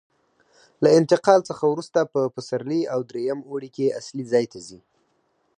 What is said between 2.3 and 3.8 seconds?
پسرلي او درېیم اوړي